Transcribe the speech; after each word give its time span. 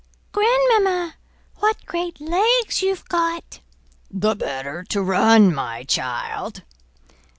"Grandmamma, 0.31 1.13
what 1.57 1.85
great 1.85 2.19
legs 2.19 2.81
you've 2.81 3.07
got!" 3.07 3.59
"The 4.09 4.33
better 4.35 4.83
to 4.85 4.99
run, 5.03 5.53
my 5.53 5.83
child." 5.83 6.63